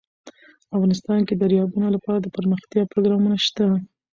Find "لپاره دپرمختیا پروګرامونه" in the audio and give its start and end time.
1.95-3.37